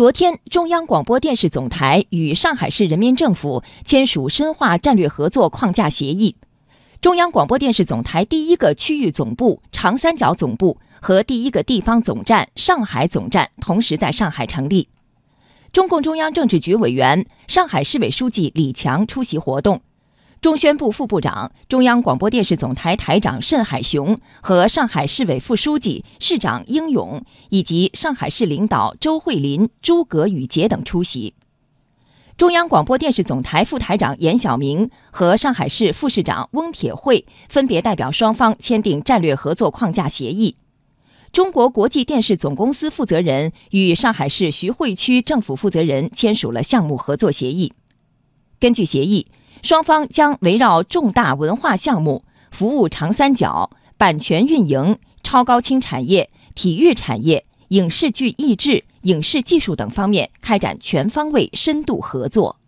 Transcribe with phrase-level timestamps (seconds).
[0.00, 6.36] 昨天，中央广播电视总台与上海市人民政府签署深化战略合作框架协议。
[7.02, 14.88] 中央广播电视总台第一个区域总部长三角总部和第一个地方总站上海总站同时在上海成立。
[15.70, 19.82] 中共中央政治局委员、上海市委书记李强出席活动。
[20.40, 31.34] 中宣部副部长、中央广播电视总台台长慎海雄和上海市委副书记、市长英勇以及上海市领导周慧林、朱葛宇杰等出席。
[32.38, 40.56] 中央广播电视总台副台长严晓明和上海市副市长翁铁慧分别代表双方签订战略合作框架协议。
[41.32, 47.74] 中国国际电视总公司负责人与上海市徐汇区政府负责人签署了项目合作协议。
[48.58, 49.26] 根据协议。
[49.62, 62.59] 双方将围绕重大文化项目、服务长三角、版权运营、超高清产业、体育产业、影视剧译制、影视技术等方面开展全方位深度合作。